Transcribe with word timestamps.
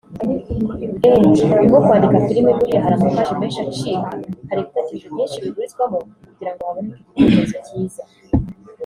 Eeeh 1.03 1.25
ni 1.57 1.65
nko 1.67 1.79
kwandika 1.85 2.23
filimi 2.25 2.51
buriya 2.57 2.83
hari 2.83 2.95
amapaji 2.95 3.33
menshi 3.39 3.59
acika 3.67 3.99
hari 4.49 4.59
ibitekerezo 4.63 5.07
byinshi 5.13 5.41
biburizwamo 5.43 5.97
kugirango 6.25 6.61
haboneke 6.67 7.01
igitekerezo 7.09 7.57
cyiza 7.67 8.01